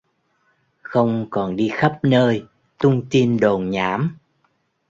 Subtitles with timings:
[0.81, 2.45] Không còn đi khắp nơi
[2.79, 4.17] tung tin đồn nhảm